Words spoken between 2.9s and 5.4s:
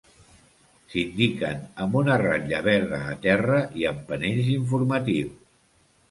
a terra i amb panells informatius.